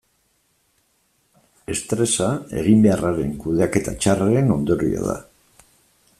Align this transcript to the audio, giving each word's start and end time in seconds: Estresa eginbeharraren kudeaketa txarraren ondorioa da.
Estresa 1.75 2.31
eginbeharraren 2.63 3.37
kudeaketa 3.45 3.97
txarraren 4.01 4.53
ondorioa 4.59 5.09
da. 5.13 5.21